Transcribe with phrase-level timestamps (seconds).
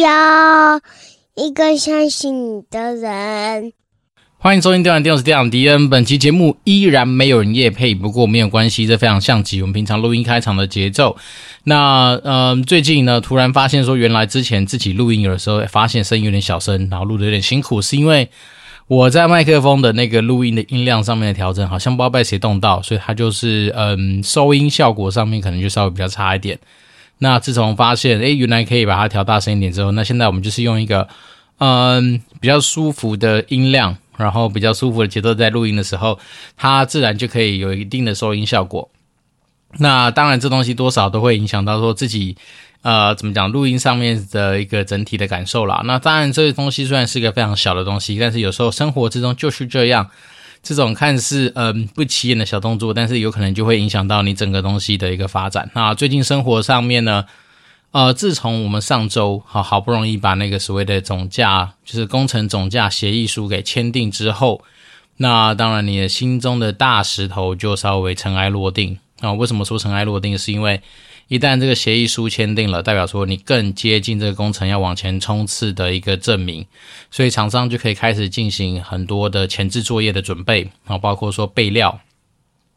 [0.00, 0.80] 要
[1.34, 3.72] 一个相信你的人。
[4.40, 5.90] 欢迎收听《电玩电视》，电玩迪恩。
[5.90, 11.16] 本期节目依然没有人业配，不过没有关系，这非常像极我们平常录音开场的节奏。
[11.64, 18.30] 那呃，最近呢，突然发现说，原来之前自己录音有的时候发现声音有点小声，然后录的有点辛苦，是因为
[18.86, 26.56] 我在麦克风的那个录音的音量上面的调整，好像不知道被谁动到，所以它就是嗯，收音效果上面可能就稍微比较差一点。
[27.18, 31.08] 那自从发现诶，原来可以把它调大声一点之后，那现在我们就是用一个
[31.58, 33.96] 嗯比较舒服的音量。
[34.18, 36.18] 然后比较舒服的节奏，在录音的时候，
[36.56, 38.90] 它自然就可以有一定的收音效果。
[39.78, 42.36] 那当然，这东西多少都会影响到说自己，
[42.82, 45.82] 呃，怎么讲，录音上面的一个整体的感受啦。
[45.84, 50.10] 那当然，这个东西虽然是一个非常小的东西，但是有时候生活之中就是这样，
[50.62, 55.70] 这种看似嗯、不起眼的小动作，但是有可能就会影响到你整个东西的一个发展。
[55.74, 57.24] 那最近生活上面呢？
[57.90, 64.62] 呃，自从我们上周好好不容易把那个所谓的总价，就是工程总价协议书给签订之后，
[65.16, 69.32] 那当然你的心中的大石头就稍微尘埃落定啊。
[69.32, 70.36] 为什么说尘埃落定？
[70.36, 70.82] 是因为
[71.28, 76.66] 一旦这个协议书签订了，代表说你更接近这个工程要往前冲刺的一个证明，
[77.10, 82.00] 所以厂商就可以开始进行很多的前置作业的准备啊，包括说备料。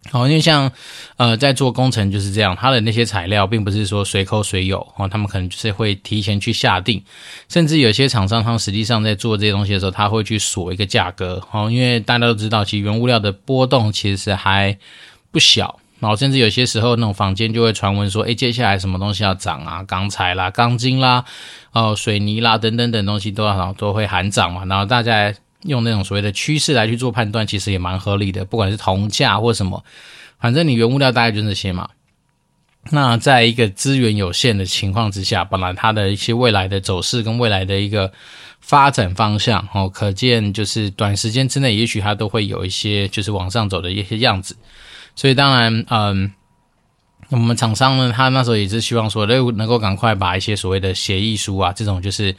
[0.09, 0.71] 好，因为像，
[1.17, 7.03] 呃，在做工程就是这样，它的那些材料并不是说随口随有哦，他们可能就是会提前去下定，
[7.47, 11.39] 甚至有些厂商他们实际上在做这些东西的时候，他会去锁一个价格。
[11.51, 14.75] 哦，因为大家都知道，其实原物料的波动其实还
[15.29, 21.23] 不小，然后甚至有些时候那种坊间就会传闻说，诶，接下来什么东西要涨啊，钢材啦、钢筋啦、
[21.71, 25.33] 哦，水泥啦等等等东西都要都会喊涨嘛，然后大家。
[25.65, 28.43] 用那种所谓的趋势来去做判断，其实也蛮合理的。
[28.43, 29.83] 不管是铜价或什么，
[30.39, 31.87] 反正你原物料大概就这些嘛。
[32.89, 38.11] 那在一个资源有限的情况之下，本来它的一些未来的走势跟未来的一个
[38.59, 44.57] 发展方向，哦，可见就是短时间之内，也许它都会有一些就是往上走的一些样子。
[45.21, 46.33] 所以当然，嗯，
[47.29, 52.35] 我们厂商呢，他那时候也是希望说，能能够赶快把一些所谓的协议书啊，这种就是。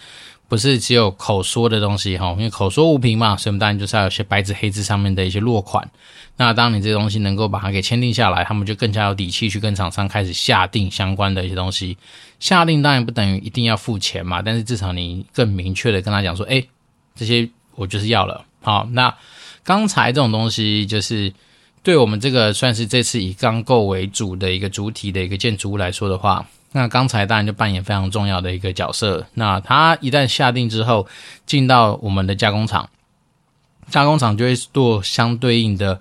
[0.48, 5.90] 不是只有口说的东西哈，因为口说无凭嘛，所以我们当然就是要有些白纸黑字上面的一些落款。
[6.36, 11.96] 那当你这些东西能够把它给签订下来，他们就更加有底气去跟厂商开始下定相关的一些东西。
[12.38, 16.62] 下定当然不等于一定要付钱嘛，但是至少你更明确的跟他讲说，哎，
[17.14, 18.44] 这些我就是要了。
[18.60, 19.14] 好，那
[19.64, 21.32] 刚才这种东西，就是
[21.82, 26.46] 对我们这个算是这次以钢构为主的一个主体的一个建筑物来说的话。
[26.74, 29.26] 那钢材当然就扮演非常重要的一个角色。
[29.34, 31.06] 那它一旦下定之后，
[31.44, 32.88] 进到我们的加工厂，
[33.90, 36.00] 加工厂就会做相对应的，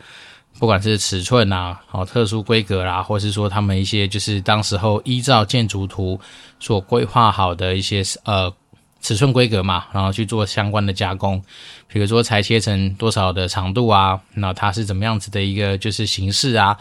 [0.60, 6.18] 不管是尺寸啊，好特殊规格啦，或是说他们一些就是当时候依照建筑图
[6.58, 8.54] 所规划好的一些呃
[9.02, 11.44] 尺寸规格嘛，然后去做相关的加工，
[11.92, 16.78] 比如说裁切成多少的长度啊，那它是怎么样子的一个就是形式啊。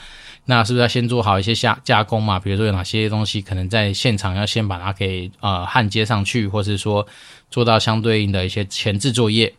[0.46, 2.38] 那是不是要先做好一些下加工嘛？
[2.38, 7.06] 比如说有哪些东西可能在现场要先把它给呃焊接上去，或是说
[7.50, 9.52] 做到相对应的一些前置作业。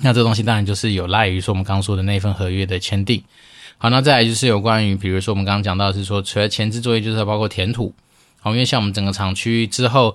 [0.00, 3.22] 那这东西当然就是有赖于说我们刚刚说的那份合约的签订。
[3.78, 7.94] 好，那再来就是有关于比如说我们刚刚讲到是说，除了前置作业，就是包括填土。
[8.40, 10.14] 好，因为像我们整个厂区之后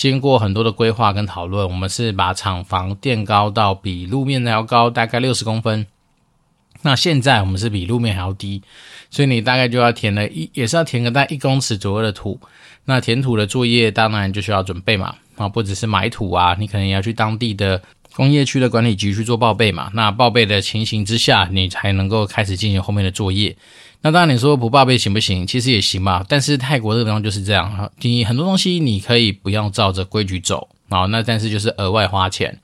[0.00, 5.86] 经过很多的规划跟讨论，我们是把厂房垫高到比路面还要高大概六十公分。
[6.80, 8.62] 那现在我们是比路面还要低。
[9.10, 12.40] 所以你大概就要填了一，也是要填个大概一公尺左右的土。
[12.86, 17.82] 那填土的作业当然就需要准备嘛，啊，不只是买土啊，你可能也要去当地的
[18.14, 19.90] 工业区的管理局去做报备嘛。
[19.94, 23.56] 那报备的情形之下，你才能够开始进行后面的作业。
[24.02, 25.46] 那当然你说不报备行不行？
[25.46, 26.24] 其实也行吧。
[26.28, 32.58] 但是泰国这个地方就是这样，你很多东西你可以不要照着规矩走啊，那但是就是额外花钱。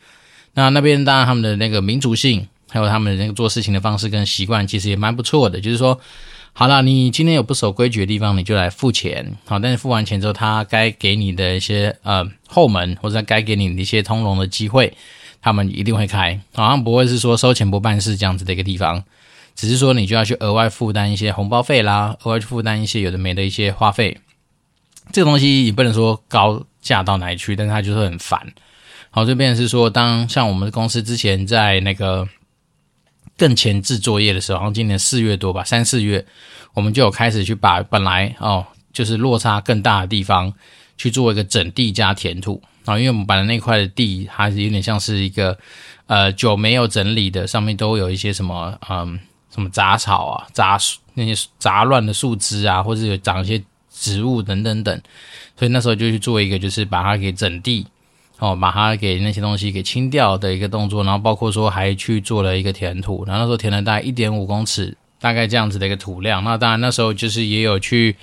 [0.54, 6.00] 那那边当然他们的那个民族性，还有他们的那个做事情的方式跟习惯，其实也蛮不错的，就是说。
[6.58, 9.36] 好了，你今天有不守规矩的地方，你就来付钱。
[9.44, 14.90] 好，但是付完钱之后，他该给你的一些呃后门，或者该给你的一些通融的机会，
[15.46, 16.40] 他们一定会开。
[16.54, 19.04] 好像不会是说收钱不办事这样子的一个地方，
[19.54, 24.18] 只是说你就要去额外负担一些红包费啦，额外去负担一些有的没的一些花费。
[25.12, 28.52] 这个东西也不能说高价到哪里去，但是它就是很烦。
[29.10, 32.28] 好，这边是说，当像我们公司之前在那个。
[33.38, 36.24] 更前置作业的时候，好像今年四月多吧，三四月，
[36.72, 38.64] 我们就有开始去把本来哦，
[38.94, 40.50] 就是落差更大的地方
[40.96, 45.58] 去做一个整地加填土啊，因为我们本来那块的地还是有点像是一个
[46.06, 49.18] 呃久没有整理的，上面都有一些什么嗯
[49.52, 55.00] 什么杂草啊、杂树那些杂乱的树枝啊，或者有长一些植物等等等，
[55.58, 57.86] 所以那时候就去做一个，就是把它给整地，
[58.38, 66.44] 哦，把它给那些东西给清掉的一个动作，然后包括说还去做了一个填土，然后那时候填了大概一点五公尺，大概这样子的一个土量。
[66.44, 68.14] 那当然那时候就是也有去，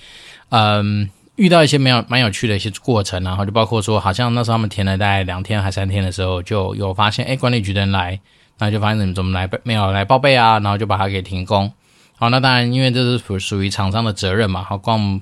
[0.50, 8.20] 嗯，遇到一些没有蛮有趣的一些过程，然后就包括说，好像那时候他们填了大概两天还三天的时候，就有发现，哎，管理局的人来。
[8.60, 10.60] 那就发现你们怎么来没有来报备啊？
[10.60, 11.70] 然后就把它给停工。
[12.16, 14.64] 好，那当然，因为这是属属于厂商的责任嘛。
[14.64, 15.20] 好，跟我们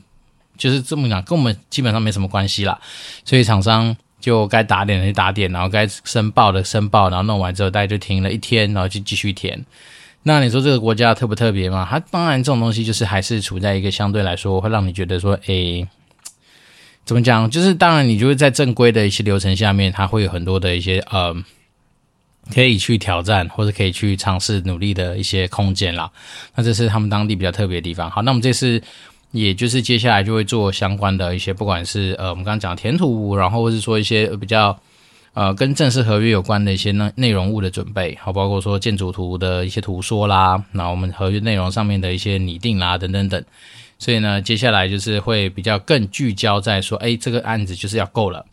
[0.57, 2.77] 就是这么讲，跟我们基本上没什么关系啦。
[3.23, 9.65] 所以厂商就该打点的就打点，然后该申报的申报，然后弄完之后，大家就停了一天，然后就继续填。
[10.23, 11.87] 那你说这个国家特不特别嘛？
[11.89, 15.87] 它当然这种东西就是还是处在一个相对来说会让你觉得说，诶，
[17.11, 17.49] 怎么讲？
[17.49, 21.35] 就是当然你就会在正规的一些流程下面，它会有很多的一些呃。
[22.51, 26.09] 可以去挑战或者可以去尝试努力的一些空间啦。
[26.55, 28.09] 那这是他们当地比较特别的地方。
[28.09, 28.81] 好，那我们这次
[29.29, 34.77] 也就是接下来就会做相关的一些，不管是呃我们刚刚讲填土，然后或是说一些比较
[35.33, 43.41] 呃跟正式合约有关的一些内内容物的准备，好，包括说建筑图的一些图说啦，那我们合约内容上面的一些拟定啦等等等。
[44.01, 48.43] 所以呢，接下来就是会比较更聚焦在说，哎，这个案子就是要够了。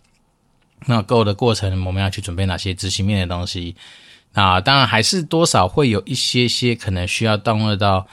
[0.85, 3.75] 那够的过程，我们要去准备哪些执行面的东西？
[4.35, 8.07] 那当然还是多少会有一些些可能需要动用到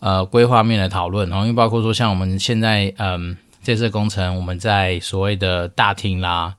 [0.00, 6.54] 呃规划面的讨论，然后因为包括说像我们现在嗯这次工程，我们在所谓的大厅啦、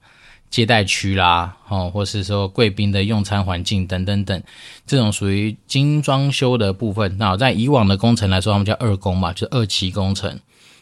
[0.53, 4.43] 接待区啦，哦，或是说贵宾的用餐环境等等等，
[4.85, 7.17] 这种属于精装修的部分。
[7.17, 10.39] 那在以往的工程来说，他们叫二工嘛，就是二期工程。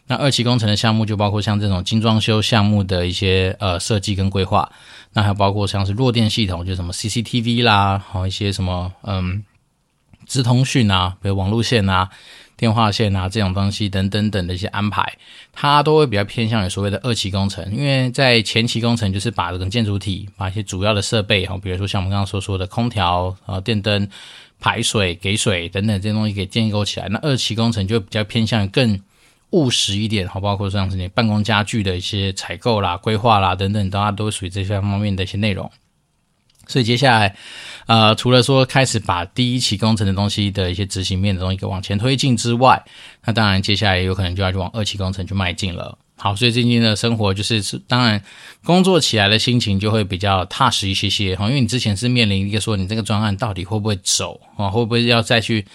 [0.08, 4.70] 那二期工程的项目就包括像这种精装修项目的一些呃设计跟规划，
[5.14, 9.42] 那还包括像是弱电系统，就什么 CCTV 啦，好一些什么嗯，
[10.26, 12.10] 资通讯啊，比如网路线啊、
[12.62, 15.18] 电话线啊这种东西等等等的一些安排，
[15.52, 24.08] 它都会比较偏向于所谓的二期工程，因为在前期工程就是把这个建筑体、把一些主要的设备哈，比如说像我们刚刚所说的空调啊、电灯、
[24.60, 29.02] 排水、给水等等这些东西给建构起来，那二期工程就比较偏向于更。
[29.52, 35.70] 务实一点，好，包括像是你办公家具的一些采购啦、规划啦等等，大家都属于这些方面的一些内容。
[36.72, 37.36] 所以接下来，
[37.86, 42.82] 呃，除了说开始把第一期工程的东西的一些执行面的东西给往前推进之外，
[43.26, 45.98] 那当然接下来也有可能就要去往二期工程去迈进了。
[46.16, 48.22] 好，所以最近的生活就是，当然
[48.64, 55.66] 工作起来的心情就会比较踏实一些些哈，因为你之前是面临一个说你这个专案到底会不会走啊，会不会要再去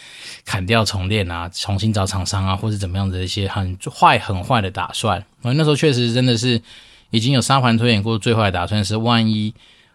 [0.44, 5.22] 砍掉重练啊，重新找厂商啊，或是怎么样的一些很坏很坏的打算。
[5.42, 6.62] 那时候确实真的是
[7.10, 9.52] 已经有沙盘推演过，最坏的打算是万一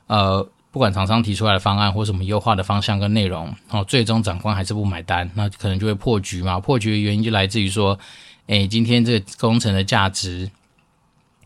[0.08, 6.60] 呃，不管厂商提出来的方案或什么优化的方向跟内容，哦，最终长官还是不买单，那可能就会破局嘛。
[6.60, 8.00] 破局的原因就来自于说。
[8.48, 10.50] 诶，今天这个工程的价值，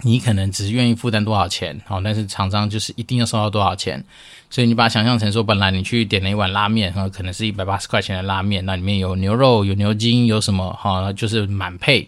[0.02, 4.04] 你可能只愿意负担多少钱，好，但是厂商就是一定要收到多少钱，
[4.50, 12.08] 所以你把它想象成说，本来你去点了一碗拉面，哈，可能是一百八十块钱的拉面，那里面有牛肉、有牛筋、有什么，哈，就是满配。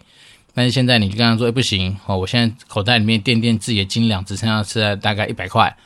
[0.55, 5.77] 但是现在你就跟他说，诶，不行，哦，我现在口袋里面垫垫自己的斤两，只剩下是大概一百块。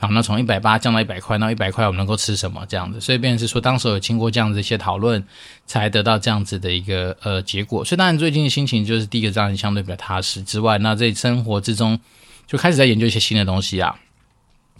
[0.00, 2.64] 好，那从一百八降到一百块，那一百块我们能够吃什么？
[2.68, 5.22] 这样子，所以变成是说，当时有经过这样子一些讨论，
[5.66, 7.84] 才得到这样子的一个呃结果。
[7.84, 11.98] 所以当然最近的心情就是第一个让人相对比较踏实之外，那在生活之中
[12.46, 13.92] 就开始在研究一些新的东西啊。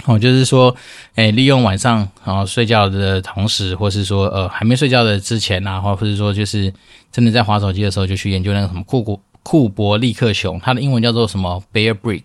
[0.04, 0.72] 哦，就是说，
[1.16, 6.72] 诶，利用晚上然后睡觉的同时，或是说呃还没睡觉的之前啊，或者是说就是
[7.10, 12.22] 真的在滑手机的时候，就去研究那个什么库库库伯利克熊，它的英文叫做什么 Bear Brick。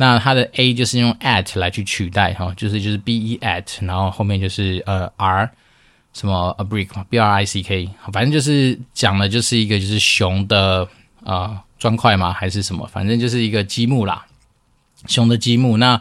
[0.00, 5.50] 那它的 A 就是用 at 来去取代哈，就是就是 B E at，然后后面就是呃 R
[6.14, 10.88] 什么 a brick 嘛，B R I C K，反正就是讲的就是一个就是熊的
[11.24, 14.24] 啊砖块嘛，还是什么，反正就是一个积木啦，
[15.06, 15.76] 熊的积木。
[15.76, 16.00] 那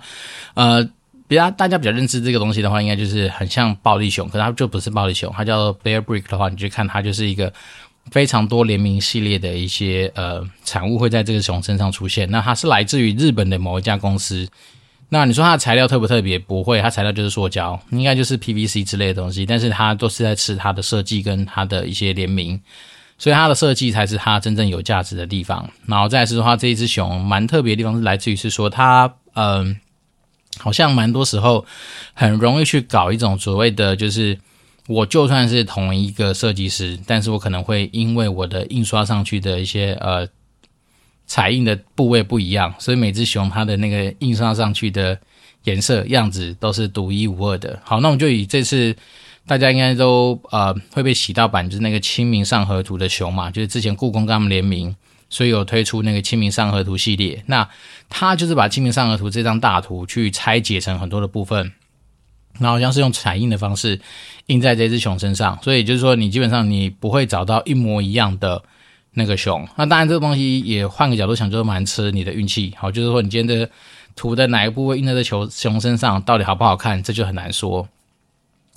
[0.54, 0.88] 呃
[1.28, 7.52] 比较大家比较认知这个东西的话，应该就是很像暴力熊，可是它就不是暴力熊，它叫 Bear Brick 的话，你就看它就是一个。
[8.12, 12.30] 非常多联名系列的一些呃产物会在这个熊身上出现。
[12.32, 14.48] 那它是来自于日本的某一家公司。
[15.10, 16.38] 那你说它的材料特不特别？
[16.38, 19.46] 不会，它材料就是塑胶，应该就是 PVC 之类的东西。
[19.46, 22.60] 但是它都是在吃它的设计跟它的一些联名，
[23.18, 25.70] 所以它的设计才是它真正有价值的地方。
[25.86, 29.78] 然后再来是说，它这一只熊蛮特别的地方是来自于是说它嗯、
[30.58, 31.66] 好像蛮多时候
[32.14, 34.38] 很容易去搞一种所谓的就是。
[34.88, 40.28] 我就算是同一个设计师，但是我可能会因为我的印刷上去的一些呃
[41.26, 45.20] 彩印的部位不一样，所以每只熊它的那个印刷上去的
[45.66, 47.78] 颜色样子都是独一无二的。
[47.84, 48.96] 好，那我们就以这次
[49.46, 54.96] 大家应该都呃会被洗到版，就是那个清明上河图的熊嘛，就是之前故宫跟他们联名
[55.30, 57.44] 所以有推出那个《清明上河图》系列。
[57.48, 57.68] 那
[58.08, 61.74] 它就是把《清明上河图》这张大图去拆解成很多的部分，
[62.60, 64.00] 那好像是用彩印的方式
[64.48, 68.62] 印在这只熊身上，所以就是说你基本上你不会找到一模一样的
[69.14, 69.68] 那个熊。
[69.76, 72.74] 那当然这个东西也换个角度想，就是蛮吃你的运气。
[72.78, 73.70] 好，就是说你今天的
[74.16, 77.88] 图的哪一部位印在这熊熊身上，到底好不好看，这就很难说。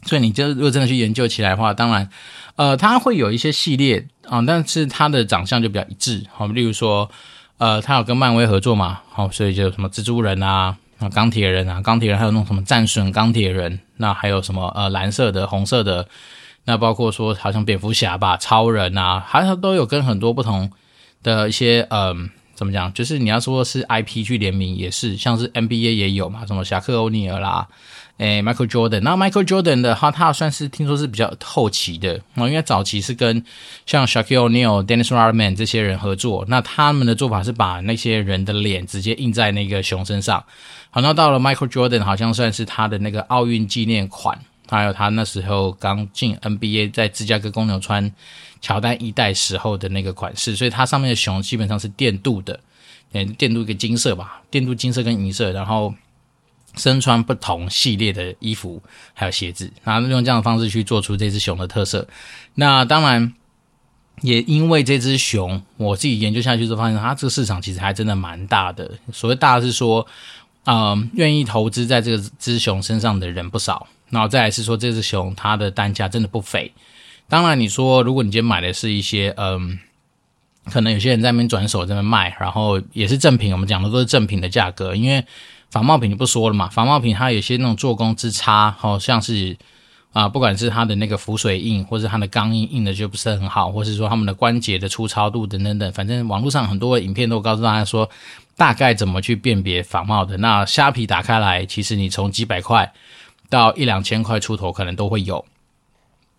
[0.05, 2.09] 所以你就如果真的去研究起来的话，当然，
[2.57, 6.25] 呃，它会有一些系列啊，但是它的长相就比较一致。
[6.33, 7.11] 好，例如说，
[7.59, 16.07] 呃，它有跟漫威合作嘛，好，所以就什么蜘蛛人啊，啊，钢铁人啊，钢铁人还有那种什么战损钢铁人，那还有什么呃蓝色的、红色的，
[16.67, 20.71] 那包括说好像蝙蝠侠吧、超人啊，好像都有跟很多不同
[21.23, 22.93] 的一些嗯、怎么讲？
[22.93, 27.67] 就是你要说是 IP 去联名也是，像是 NBA 也有嘛，什么侠客欧尼尔啦。
[28.21, 33.43] 诶，Michael Jordan，那 Michael Jordan 的话，他算是听说是比较后期的哦，因为早期是跟
[33.87, 40.45] 像 Shaquille O'Neal、Dennis Rodman 这些人合作，那他们的做法是把那些人的脸直接印在那个熊身上。
[40.91, 48.13] 好，那到了 Michael Jordan，好像算是他的那个奥运纪念款，还有他那时候刚进 NBA 在芝加哥公牛穿
[48.61, 52.61] 乔丹一代时候的那个款式，所以它上面的熊基本上是电镀的，
[53.13, 55.95] 诶，电镀一个金色吧，电镀金色跟银色，然后。
[56.77, 58.81] 身穿不同系列的衣服，
[59.13, 62.07] 还有鞋子，然后用这样的方式去做出这只熊的特色。
[62.55, 63.35] 那当然，
[64.23, 68.89] 也因为这只熊，我自己研究下去之后发现，它这个市场其实还真的蛮大的。
[69.13, 70.07] 所谓大的是说，
[70.65, 73.89] 嗯，愿意投资在这个只熊身上的人不少。
[74.11, 76.73] 然后再来是说，这只熊它的单价真的不菲。
[77.29, 79.79] 当然，你说如果你今天买的是一些，嗯，
[80.67, 85.25] 可能有些人在那边转手在那边卖，然后也是正品，我们讲的都是正品的价格，因为。
[85.71, 89.57] 仿冒品就不说了嘛，仿冒品它有些那种做工之差，好像是
[90.13, 98.11] 啊，不管是它的那个浮水印，或是它的钢印印的就不是很好，或是说他们的关节的粗糙度等等等，反正网络上很多影片都告诉大家说
[98.57, 100.37] 大概怎么去辨别仿冒的。
[100.39, 102.93] 那虾皮打开来，其实你从几百块
[103.49, 105.45] 到一两千块出头可能都会有。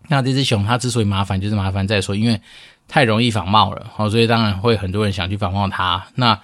[0.08, 2.38] 那这只熊它之所以麻烦，就是麻烦在说，因为
[2.86, 6.04] 太容易仿冒了，好，所以当然会很多人想去仿冒它。
[6.16, 6.38] 那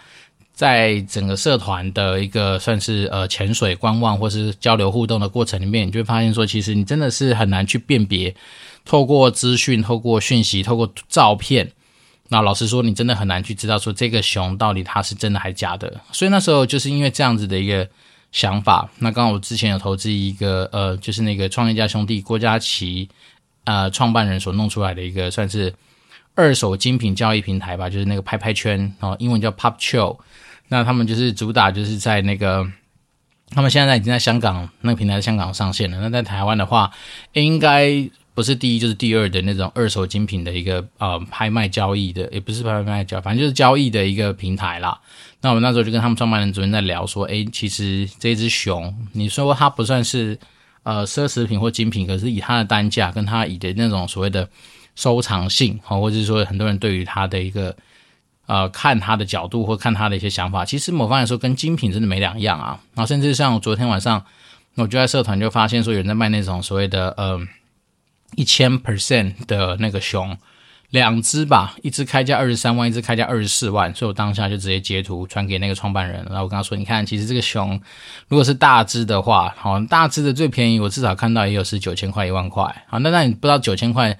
[0.59, 8.35] 在整个社团的一个算是呃潜水观望或是交流互动的过程里面，你就会发现说，其实你真的是很难去辨别，
[8.85, 11.71] 透过资讯、透过讯息、透过照片，
[12.31, 16.00] 那老实说，你真的很难去知道说这个熊到底它是真的还是假的。
[16.11, 17.88] 所以那时候就是因为这样子的一个
[18.33, 23.09] 想法，那刚好我之前有投资一个呃，就是那个创业家兄弟郭佳琪
[23.62, 25.73] 呃创办人所弄出来的一个算是
[26.35, 30.19] 二手精品交易平台吧，就是那个拍拍圈哦，英文叫 PopChill。
[30.69, 32.67] 那他们就是主打，就是在那个，
[33.51, 35.99] 他们现在已经在香港那个平台香港上线了。
[36.01, 36.91] 那在台湾的话，
[37.33, 45.01] 应该不是第一就是第二的那种二手精品的一个呃拍卖交易的，也不是拍卖交易，反正就是交易的一个平台啦。
[45.41, 50.39] 那我们那时候就跟他们创办人主任在聊说，诶，其实这只熊，你说它不算是
[50.83, 54.49] 呃奢侈品或精品，可是以它的单价跟它以的那种所谓的
[54.95, 57.75] 收藏性，好，或者是说很多人对于它的一个。
[58.49, 62.81] 呃，看他的角度或看他的一些想法，其实某方面来说跟精品真的没两样啊。
[62.95, 64.25] 然后甚至像昨天晚上，
[64.76, 67.38] 我就在社团就发现说有人在卖那种所谓的呃
[68.37, 70.35] 一千 percent 的那个熊，
[70.88, 77.78] 两只吧，一只开价二十三万，一只开价二十四万，所以我当下就直接截图传给那个创办人，然后我跟他说，你看，其实这个熊
[78.28, 84.19] 如果是大只的话，好，大只的最便宜，我至少看到也有是九千块一万块，好，那那你不知道九千块。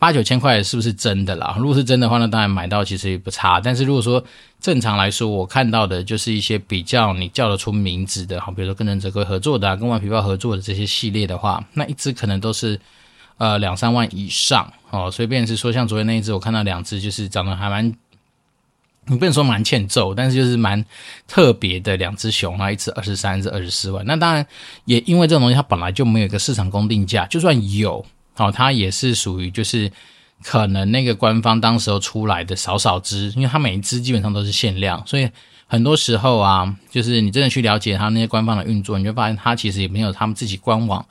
[0.00, 1.54] 八九千块是不是真的啦？
[1.58, 3.60] 如果是真的话，那当然买到其实也不差。
[3.60, 4.24] 但是如果说
[4.58, 12.80] 正常来说，我看到的就是一些比较你叫得出名字的，好，比如说跟忍者龟合作的，跟顽皮豹合作的这些系列的话，那一只可能都是
[13.36, 15.10] 呃两三万以上哦。
[15.10, 17.86] 所以便是说，像昨天那一只，我看到两只就是长得还蛮，
[19.04, 20.82] 你不能说蛮欠揍，但是就是蛮
[21.28, 24.02] 特别的两只熊啊，一只二十三，一只二十四万。
[24.06, 24.46] 那当然
[24.86, 28.02] 也因为这种东西，它本来就没有一个市场公定价，就算有。
[28.40, 29.92] 哦，它也是属于就是
[30.42, 35.28] 可能那个官方当时候出来的少少只，因为它每一只基本上都是限量，所以
[35.66, 41.04] 很多时候啊，就是你真的去了解它那些官方的运作，你就发现它其实也没有他们自己官网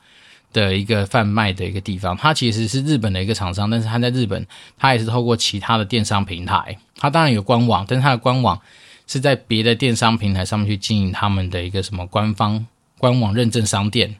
[0.52, 2.16] 的一个贩卖的一个地方。
[2.16, 4.44] 它其实是日本的一个厂商，但是它在日本，
[4.76, 8.60] 它也是透过其他的电商平台，它当然有官网，但是它的官网
[9.06, 12.66] 是在别的电商平台上面去经营他们的一个什么官方
[12.98, 14.16] 官网认证商店。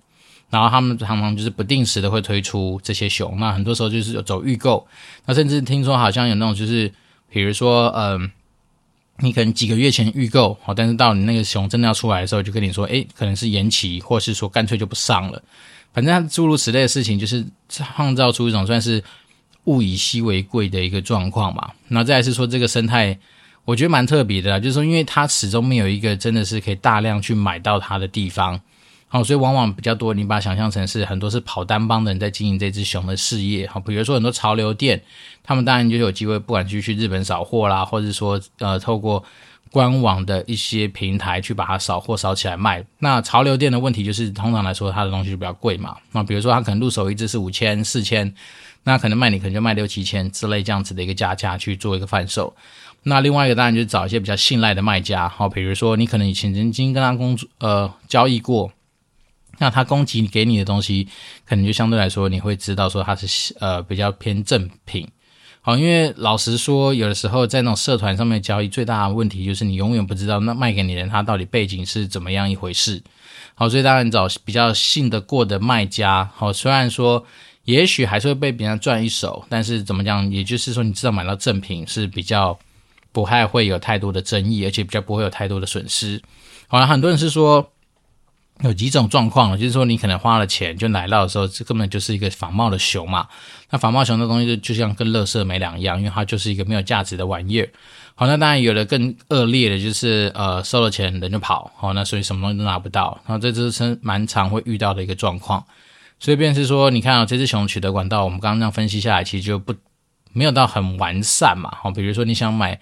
[0.50, 4.86] 然后他们常常就是不定时的会推出这些熊，那很多时候就是有走预购，
[5.24, 6.92] 那甚至听说好像有那种就是，
[7.30, 8.30] 比如说，嗯、
[9.18, 15.40] 你可能几个月前预购，好，但是到你那个熊真的要出来的时候，就跟你说，诶，可能是延期，或是说干脆就不上了，
[15.92, 19.02] 反正诸如此类的事情，就是创造出一种算是
[19.64, 21.70] 物以稀为贵的一个状况嘛。
[21.88, 23.16] 那再来是说这个生态，
[23.64, 28.60] 我觉得蛮特别的，就是说，因为它始终没有一个真的是可以大量去买到它的地方，
[29.12, 35.02] 好，所以往往比较多，你把它想象成是很多是跑单帮的人在经营这只熊的事业，好，比如说很多潮流店，
[35.42, 39.24] 他们当然就有机会，不管去去日本扫货啦，或者说呃透过
[39.72, 42.84] 官网的一些平台去把它扫货扫起来卖。
[43.00, 48.32] 那潮流店的问题就是，通常来说它的东西就比较贵嘛，那比如说它可能入手一只是五千、四千，
[48.84, 52.54] 那可能卖你可能就卖六七千之类这样子的一个价价去做一个贩售。
[53.02, 58.70] 那另外一个当然就是找一些比较信赖的卖家，好，比如说你可能以前曾经跟他工作呃交易过，
[59.60, 61.06] 那他供给给你的东西，
[61.46, 65.06] 可能就相对来说你会知道说他是呃比较偏正品，
[65.60, 73.00] 好，因为老实说，有的时候在那种社团上面交易，最大的问题就是你永远不知道那卖给你的人他到底背景是怎么样一回事，
[73.54, 77.24] 好，所以当然找比较信得过的卖家，好，虽然说
[77.66, 82.58] 也许还是会被别人赚一手，但是怎么讲，也就是说你知道买到正品是比较。
[83.12, 86.22] 不太会有太多的争议，而且比较不会有太多的损失。
[86.68, 87.72] 好了，很多人是说
[88.62, 93.26] 有几种状况，就是说你可能花了钱就奶酪的时候，这根本就是一个仿冒的熊嘛。
[93.70, 97.68] 那仿冒熊的东西就就像跟垃圾没两样，因为它就是一个没有价值的玩意儿。
[98.14, 103.18] 好，那当然有的更恶劣的，就是呃收了钱人就跑，好，那所以什么东西都拿不到。
[103.26, 105.64] 然后这只是蛮常会遇到的一个状况。
[106.18, 109.74] 所以便是说，你看啊，这只熊取得管道，我们刚刚这样分析下来，其实就不。
[110.32, 112.78] 没有到很完善嘛，好，比如说你想买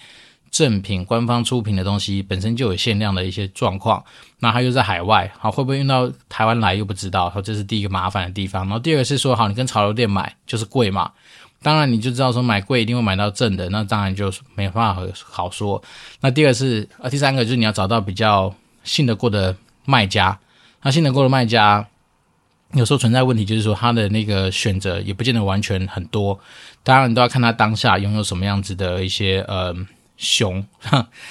[0.50, 4.04] 正品、官方出品的东西，本身就有限量的一些状况，
[4.40, 8.64] 那它又在海外，好，会不会运到台湾来又不知道，好，这是第一个麻烦的地方。
[8.64, 11.10] 然后第二个是说，好，你跟潮流店买就是贵嘛，
[11.62, 15.82] 当然你就知道说买贵一定会买到正的，那当然就没办法好说。
[16.20, 20.38] 那第二个是，呃，第三个就是你要找到比较信得过的卖家，
[20.82, 21.86] 那信得过的卖家。
[22.74, 26.38] 有时候存在问题，就是说他的那个选择也不见得完全很多，
[26.82, 29.74] 当然你都要看他当下拥有什么样子的一些呃
[30.18, 30.66] 熊，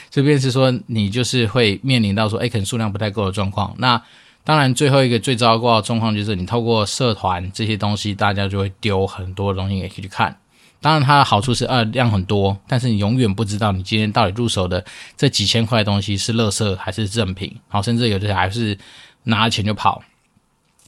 [0.10, 3.76] 这边是说你就是会面临到说，哎，可能数量不太够的状况。
[3.78, 4.02] 那
[4.44, 10.36] 当然最后一个最糟糕的状况就是你透过社团这些东西，大家就会丢很多东西给去看。
[10.80, 14.86] 当然它的好处是呃量很多，但是你永远不知道你今天到底入手的
[15.18, 18.78] 这几千块东西是垃圾还是正品，好，甚至有的还是
[19.24, 20.02] 拿了钱就跑。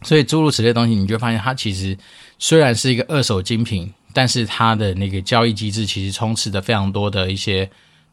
[0.04, 1.98] 所以诸如此类的东西，你就发现它其实
[2.38, 7.70] 虽然是一个二手精品，但是它的那个交易机制其实充斥着非常多的一些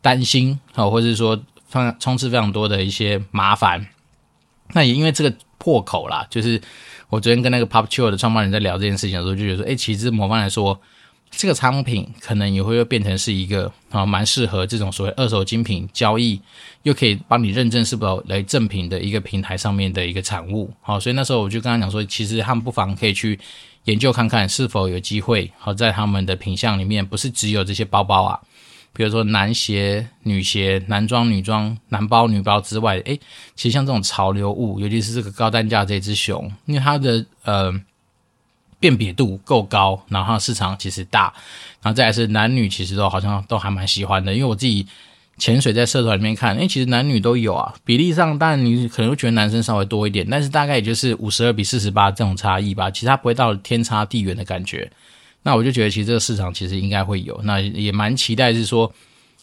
[0.06, 3.84] 担心，啊，或者是说放充斥非常多的一些麻烦。
[4.72, 6.60] 那也因为这个破口啦，就是
[7.08, 10.80] 我昨天跟那个 Pop Chill 的创办人在聊这件事情的时候，就觉得说，诶，其实某方来说。
[11.28, 16.40] 这个商品可能也会变成是一个啊，蛮适合这种所谓二手精品交易，
[16.84, 20.72] 又可以帮你认证是否来正品的一个平台上面的一个产物。
[20.80, 23.38] 好，所以那时候我就跟他讲说，其实他们不妨可以去
[23.84, 28.40] 研究看看，是否有机会好在他们的品相里面，不是只有这些包包啊，
[28.96, 33.20] 比如说男鞋、女鞋、男装、女装、男包、女包之外，诶，
[33.54, 37.80] 其实像这种潮流物，尤其是这个高单价这只熊，因为它的呃。
[38.78, 41.32] 辨别度够高，然后市场其实大，
[41.80, 44.86] 然后再来是男女其实都好像都还蛮喜欢的，因为我自己
[45.38, 54.92] 潜水在社团里面看，诶，其实男女都有啊，比例上当然你可能会觉得男生稍微多一点，但是大概也就是五十二比四十八这种差异吧，其实它不会到天差地远的感觉。
[55.46, 58.92] 那我就觉得其实这个市场其实应该会有，那也蛮期待是说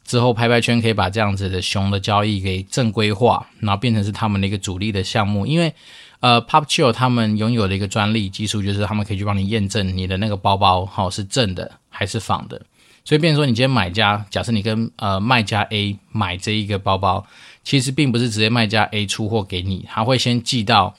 [0.03, 5.73] 之后拍拍圈可以把这样子的熊的交易给正规化，然后变成是他们的一个主力的项目，因为。
[6.19, 12.55] 呃，Pop Chill 他们拥有的一个专利技术，就是他们可以去帮你验证你的那个包包，好是正的还是仿的。
[13.03, 17.27] 所以，变成说你今天买家，假设你跟呃卖家 A 买这一个包包，
[17.65, 20.95] 其实并不是直接卖家 A 出货给你，他会先寄到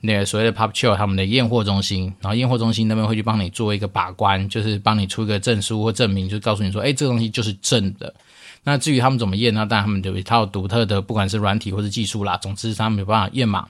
[0.00, 8.14] 那个所谓的 Pop Chill 他们的验货中心，然后验货中心那边会去帮你做一个把关，就是帮你出一个证书或证明，就告诉你说，哎，这个东西就是正的。
[8.64, 9.66] 那至于他们怎么验呢？
[9.66, 13.68] 当然他们有一套独特的，不管是软体或是技术啦，总之他们没办法验嘛。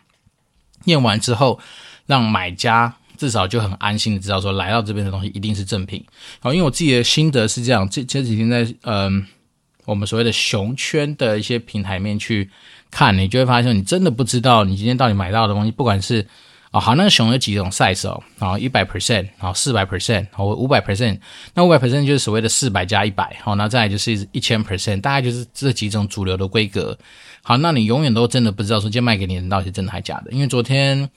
[0.85, 1.59] 验完之后，
[2.07, 6.05] 让买家至少就很安心的知道说，来到这边的东西一定是正品。
[6.41, 9.27] 好，因为我自己的心得是这样，这这几天在嗯，
[9.89, 12.51] 我们所谓的熊圈的一些平台面去
[12.91, 16.27] 看，你就会发现你真的不知道你今天到底买到的东西，不管是
[16.71, 21.19] 啊，好，那个熊有几种 size 哦，啊，一百 percent，然后四百 percent，好，五百 percent，
[21.55, 26.99] 那五百 percent 就是所谓的四百加一百，好，那再来就是一千 percent，大概就是这几种主流的规格。
[27.43, 31.09] 好，那你永远都真的不知道说今天卖给你的人到底是真的还是假的，因为昨天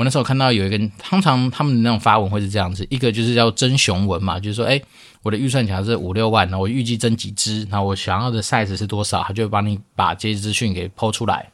[0.00, 4.80] 我那时候看到有一个，通常他们那种发文会是这样子，一个就是叫征熊文嘛，就是说，哎，
[5.20, 11.50] 我的预算假设五六万，那我预计征几只，那我想要的 size 是多少，他就帮你把这些资讯给抛出来。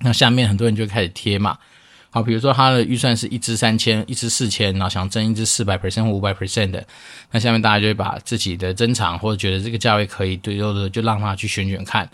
[0.00, 1.56] 那下面很多人就开始贴嘛，
[2.10, 6.84] 好，比如说他的预算是一支三千，一支四千，然后想增一支四百 percent 或五百 percent 的，
[7.30, 12.10] 那下面大家就会把自己的珍藏或者觉得这个价位可以对丢的，就让他去选选看。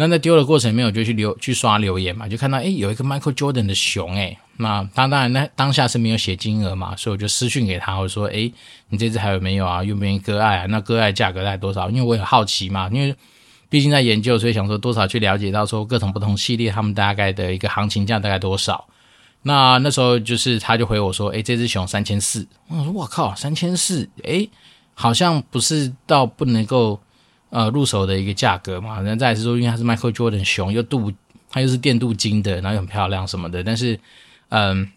[0.00, 8.52] 那在丢的过程里面，我就去留去刷留言嘛，就看到诶有一个 Michael Jordan 的熊诶，那当当然那当下是没有写金额嘛，所以我就私讯给他，我说诶
[8.88, 9.84] 你这只还有没有啊？
[9.84, 10.66] 愿不愿意割爱啊？
[10.66, 11.90] 那割爱价格大概多少？
[11.90, 13.14] 因为我很好奇嘛，因为。
[13.68, 18.84] 毕竟在研究，所以想说多少去了解到说各种不同系列他们大概的一个行情价大概多少。
[19.42, 24.50] 那那时候就是他就回我说：“诶，这只熊三千四。”我说：“我靠，三千四，诶，
[24.92, 26.98] 好像不是到不能够
[27.50, 29.00] 呃入手的一个价格嘛。
[29.02, 31.12] 然后再是说，因为它是 Michael Jordan 熊，又镀，
[31.50, 33.62] 它又是电镀金的，然后又很漂亮什么的。
[33.62, 33.98] 但是，
[34.48, 34.90] 嗯，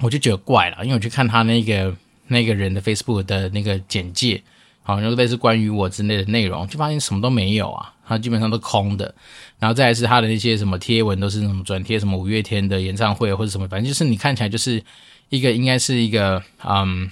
[0.00, 1.94] 我就觉得怪了，因为我去看他那个
[2.28, 4.42] 那个人的 Facebook 的那个简介。”
[4.84, 9.14] 好，然后类似关于我之类的内容，就发现什么都没有啊，它基本上都空的。
[9.60, 14.82] 然后再来是它的那些什么贴文，都是那种转贴什么五月天的演唱会或者什么，反正就是你看起来就是
[15.28, 17.08] 一个应该是一个嗯，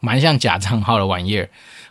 [0.00, 1.50] 蛮像假账号的玩意儿。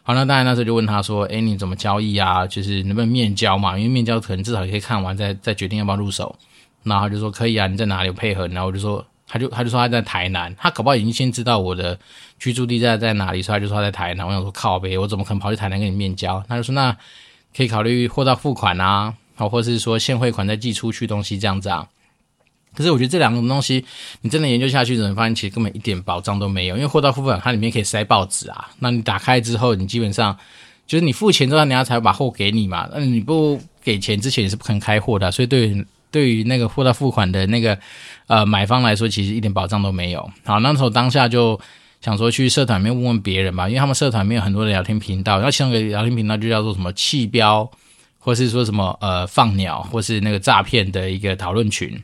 [0.10, 2.48] 好，那当然那时候就问他说，诶，你怎么交易啊？
[2.48, 3.78] 就是能不能面交嘛？
[3.78, 6.36] 因为面交可能至少也可以看完再再决定要不要入手。
[6.82, 8.48] 然后他就说可以啊，你在哪里配合？
[8.48, 9.06] 然后我就说。
[9.28, 11.96] 他就他就说他在台南，他搞不好已经先知道我的
[12.40, 14.26] 居住地在在哪里，所以他就说他在台南。
[14.26, 16.44] 我想说靠北，我怎么可能跑去台南跟你面交？
[16.50, 16.98] 他就说那
[17.56, 21.88] 可以考虑货到付款啊，好，或者是说现汇款再寄出去东西这样子啊。
[22.76, 23.84] 可是我觉得这两种东西，
[24.22, 26.76] 你真的研究下去，你会发现其实根本一点保障都没有。
[26.76, 30.38] 因为货到付款，它里面可以塞报纸啊，那你打开之后，你基本上
[30.88, 32.90] 就是你付钱之后，人家才会把货给你嘛。
[32.94, 35.86] 那你不给钱之前也是不肯开货的，所以对于。
[36.12, 37.78] 对于那个货到付款的那个
[38.26, 40.28] 呃买方来说，其实一点保障都没有。
[40.44, 41.62] 好，那时候当下就
[42.02, 47.70] 想说去社团里面问问别人吧，因为他们社团里面有很多的聊天频道，然后其中一个聊天频道就叫做什么弃标，
[48.18, 52.04] 或是说什么呃放鸟，或是那个诈骗的一个讨论群。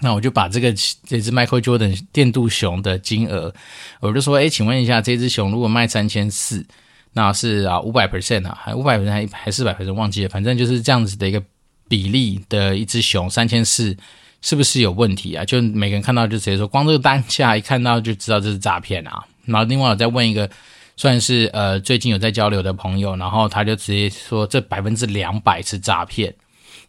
[0.00, 0.72] 那我就把这个
[1.06, 3.54] 这只 Michael Jordan 电镀熊的金额，
[4.00, 6.66] 我就说，哎，请问一下，这只熊如果卖三千四，
[7.12, 11.42] 那是啊五百 percent 啊，还五百 percent 还还四百 percent 忘记了，反正就是这样子的一个。
[11.90, 13.96] 比例的一只熊三千四，
[14.42, 15.44] 是不是有问题啊？
[15.44, 19.24] 就每个人看到就直接说，光这个当下一看到就知道这是诈骗啊。
[19.44, 20.48] 然后另外我再问一个，
[20.96, 26.32] 算是呃最近有在交流的朋友，然后他就直接说这百分之两百是诈骗。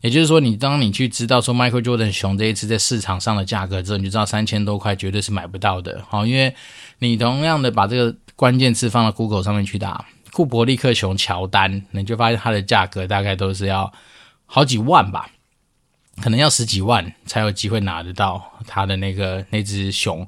[0.02, 6.04] 也就是说，你当你去知道说 Michael Jordan 熊这一次在市场上的价格之后，你就知道三千多块绝对是买不到的。
[6.10, 6.54] 好，因为
[7.00, 13.92] 你同样的把这个关键字放到 Google 上面去打库伯利克熊乔丹，你就发现它的价格大概都是要。
[14.54, 15.30] 好几万吧，
[16.22, 20.28] 可能要十几万才有机会拿得到他的那个那只熊，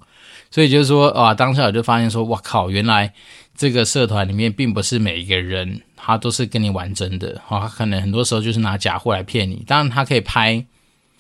[0.50, 3.14] 所以就是说，啊，当下我就发现说，哇靠，原来
[3.54, 9.64] 这个社团里面并不是每一个人他都是跟你玩真的，哦，他可能很多时候就是拿假货来骗你。
[9.66, 10.64] 当然，他可以拍，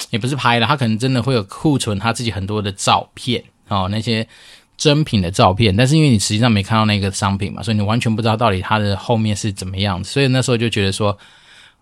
[0.09, 4.27] 也不是拍的，他可能真的会有库存他自己很多的照片，哦，那些
[4.75, 11.17] 真品的照片，但是因为你实际上没看到那个商品嘛，所以你完全不知道到底它的后面是怎么样子，所以那时候就觉得说。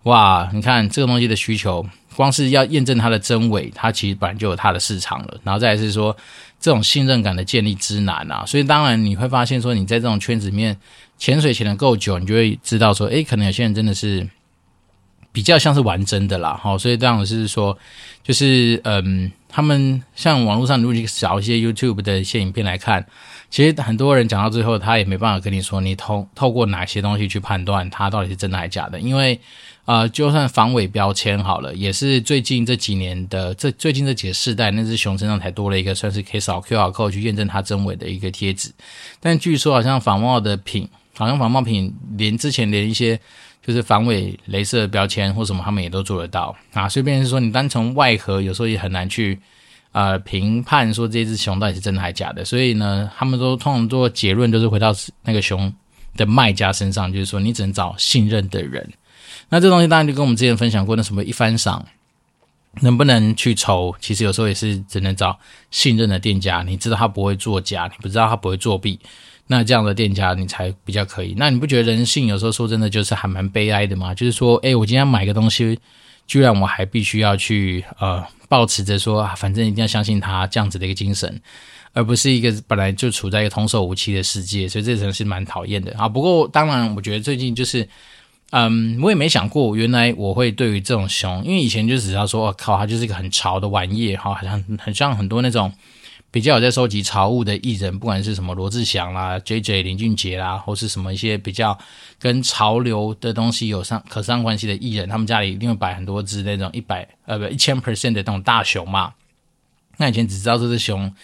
[0.04, 1.86] 哇，你看这个东西的需求，
[2.16, 5.40] 光是要验证它的真伪，它其实本来就有它的市场了。
[5.44, 6.16] 然后再是说，
[6.58, 10.76] 这种信任感的建立之难啊，所以当然你会发现说，你在这种圈子里面
[11.22, 14.28] 潜水潜得够久，你就会知道说，诶，可能有些人真的是
[15.30, 16.58] 比较像是玩真的啦。
[16.60, 17.78] 好，所以当然是说，
[18.24, 23.06] 就是嗯，他们像网络上如果你找一些 YouTube 的一些影片来看，
[23.50, 29.40] 其实很多人讲到最后，他也没办法跟你说，你透透过哪些东西去判断它到底是真的还是假的，因为。
[29.84, 38.70] 啊、就算防伪标签好了，也是最近这几年的这最近这几个世代，那只熊身上才多了一个算是可以扫 QR code 去验证它真伪的一个贴纸。
[39.18, 43.18] 但据说好像仿冒的品，好像仿冒品连之前连一些
[43.64, 46.88] 就是防伪镭射标签或什么，他们也都做得到啊。
[46.88, 49.38] 所以变成是说，你单从外盒有时候也很难去
[49.92, 52.44] 呃评判说这只熊到底是真的还是假的。
[52.44, 55.72] 所以呢，他们都通常做结论都是回到那个熊
[56.16, 58.90] 的卖家身上，就是说你只能找信任的人。
[59.48, 61.84] 那这东西当然就跟我们之前分享过那什么一番赏
[62.80, 65.38] 能不能去抽，其实有时候也是只能找
[65.70, 68.98] 信任的店家，你知道他不会作假，你不知道他不会作弊，
[69.52, 71.34] 那这样的店家你才比较可以。
[71.36, 74.14] 那你不觉得人性有时候说真的就是还蛮悲哀的吗？
[74.14, 75.78] 就是说，诶，我今天买个东西，
[76.26, 81.40] 居然我还必须要去呃，保持着说啊，反正一定要相信他这样子的一个精神，
[81.92, 86.08] 而不是一个本来就处在一个童叟无欺的世界，所以这真的是蛮讨厌的啊。
[86.08, 87.86] 不过当然，我觉得最近就是。
[88.54, 95.72] 嗯，我也没想过，原来我会对于这种熊，因为以前就只知道说，我、靠，它就是一个很潮的玩意，哈，好像很像很多那种
[96.32, 101.78] 比较有在收集潮物的艺人，不管是什么罗志祥啦、JJ 林俊杰啦，或是什么一些比较
[102.18, 109.12] 跟潮流的东西有上可上关系的艺人，他们家里一定会摆很多只那种一百呃不一千 percent 的那种大熊嘛。
[109.98, 111.14] 那以前只知道这只熊，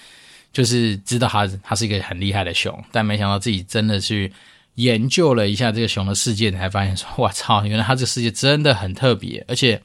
[0.52, 4.30] 就是知道它它是一个很厉害的熊，但没想到自己真的去
[4.74, 9.80] 研究了一下这个熊的世界，才发现说，我操，原来它这世界真的很特别，而且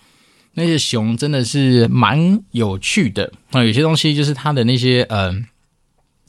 [0.53, 3.31] 那些熊真的是蛮有趣的。
[3.51, 5.33] 啊有些东西就是它的那些呃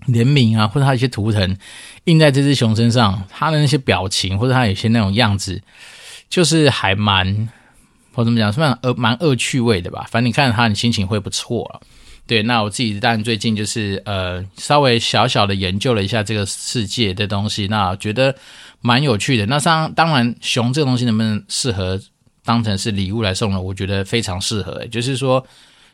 [0.06, 1.56] 联名啊，或者它一些图腾
[2.04, 5.62] 印在这只熊身上，它的那些表情或者它有些那种样子，
[6.28, 7.48] 就是还蛮。
[8.16, 10.06] 或怎么讲，是蛮恶蛮恶趣味的吧？
[10.08, 11.80] 反正你看着它，你心情会不错了。
[12.28, 18.32] 对，那我自己当然最近就是呃，稍微小小的研究了一下这个世界的东西，那觉得
[18.80, 19.44] 蛮有趣的。
[19.46, 22.00] 那当当然，熊这个东西能不能适合
[22.44, 23.60] 当成是礼物来送了？
[23.60, 24.86] 我觉得非常适合。
[24.86, 25.44] 就是说，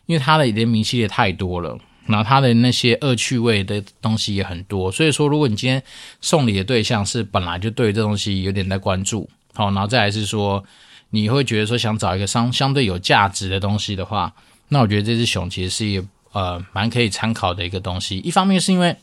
[0.06, 5.82] 因为它的联名系列太多了，然后它的那些恶趣味的东西也很多，所以说，如果你今天
[6.20, 10.64] 送礼的对象是本来就对这东西有点在关注，好，然后再来是说。
[11.12, 14.32] 你会觉得说想找一个相相对有价值的东西的话，
[14.68, 18.18] 那我觉得这只熊其实是一个呃蛮可以参考的一个东西。
[18.18, 18.94] 一方面是因为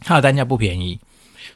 [0.00, 1.00] 它的单价不便宜，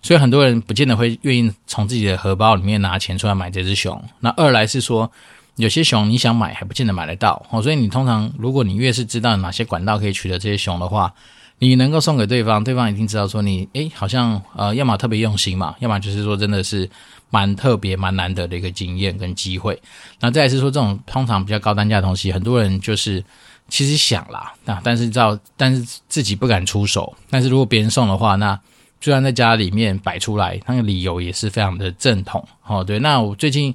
[0.03, 4.03] 所以很多人不见得会愿意从自己的荷包里面拿钱出来买这只熊。
[4.21, 5.11] 那二来是说，
[5.57, 11.13] 有些熊你想买还不见得买得到哦，所以你通常如果你越是知道哪些管道可以取得这些熊的话，
[11.59, 16.89] 你能够送给对方，对方一定知道说你诶好像呃要么特别用心嘛，要么就是说真的是。
[17.31, 19.79] 蛮特别、蛮难得的一个经验跟机会。
[20.19, 23.23] 那再来是说，这种通常比较高单价的东西，很多人就是
[23.69, 27.15] 其实想啦，那但是知道，但是自己不敢出手。
[27.29, 28.59] 但是如果别人送的话，那
[29.01, 32.47] 就算在家里面摆出来，那个理由也是非常的正统。
[32.67, 32.99] 哦，对。
[32.99, 33.75] 那我最近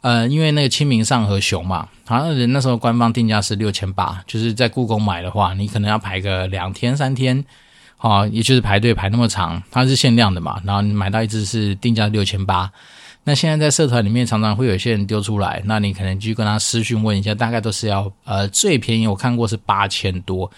[0.00, 7.44] 呃，因为那个清明上河熊嘛，好像人那时候官方定价是六千八，就是在故宫买的话，你可能要排个两天三天。
[7.98, 12.72] 哦，也就是排队排那么长，它是限量的嘛，然后你买到一只是定价六千八。
[13.24, 20.50] 那现在在社团里面常常会有些人丢出来，那你可能去跟他私讯问一下，大概都是要呃最便宜我看过是八千多。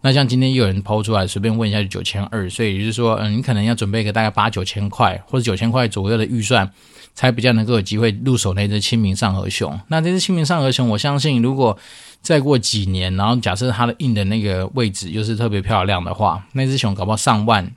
[0.00, 6.70] 那像今天又有人抛出来，随便问一下就九千二，所以就是说，嗯，你可能要准备个大概八九千块或者九千块左右的预算，
[7.14, 9.78] 才比较能够有机会入手那只清明上河熊。
[9.88, 11.76] 那这只清明上河熊，我相信如果
[12.22, 17.68] 再过几年，然后假设它的印的那个位置又是特别漂亮的话，那只熊搞不好上万，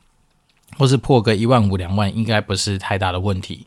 [0.78, 3.66] 或是破个一万五两万，应该不是太大的问题。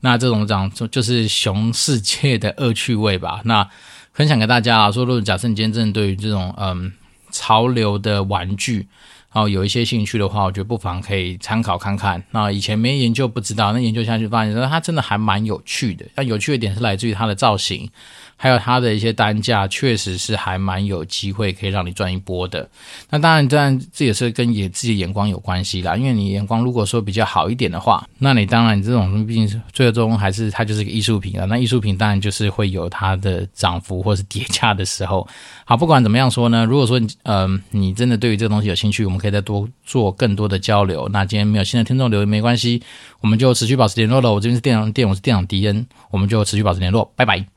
[0.00, 3.40] 那这种讲就就是熊世界的恶趣味吧。
[3.44, 3.66] 那
[4.12, 6.92] 分享给大家啊，说如果假设你今天真的对于这种嗯
[7.30, 8.86] 潮流的玩具，
[9.32, 12.22] 然后有一些兴趣的话，我觉得不妨可以参考看看。
[12.30, 16.06] 那以前没研究不知道，那研究下去发现说它真的还蛮有趣的。
[16.14, 17.90] 那有趣的点是来自于它的造型。
[18.36, 22.68] 还有它的一些单价，确实是还蛮有机会可以让你赚一波的。
[23.10, 25.96] 那当然，当然这也是跟也自己眼光有关系啦。
[25.96, 31.46] 因为你眼光如果说比较好一点的话，那你当然你这种毕竟是最终还是它就是个艺术品啊。
[31.46, 35.26] 那艺术品当然就是会有它的涨幅或是跌价的时候。
[35.64, 41.08] 好，不管怎么样说呢，如果说你嗯、呃、你真的对于这个东西有兴趣，我们可以再多做更多的交流。
[41.08, 42.82] 那今天没有新的听众留言没关系，
[43.20, 44.32] 我们就持续保持联络了。
[44.32, 47.55] 我这边是电长店，我是电长迪恩，我们就持续保持联络，拜拜。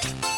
[0.00, 0.22] you